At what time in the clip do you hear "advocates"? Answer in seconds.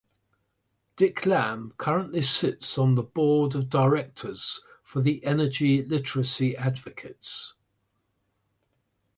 6.57-7.53